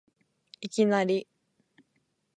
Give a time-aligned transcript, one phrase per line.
[0.61, 1.27] いきなり